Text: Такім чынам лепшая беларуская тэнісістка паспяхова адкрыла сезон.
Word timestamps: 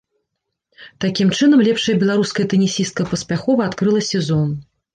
Такім 1.05 1.27
чынам 1.41 1.59
лепшая 1.67 1.95
беларуская 2.05 2.47
тэнісістка 2.55 3.07
паспяхова 3.13 3.61
адкрыла 3.73 4.01
сезон. 4.13 4.53